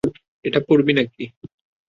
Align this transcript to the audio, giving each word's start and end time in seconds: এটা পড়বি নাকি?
এটা 0.45 0.59
পড়বি 0.67 0.93
নাকি? 0.97 1.23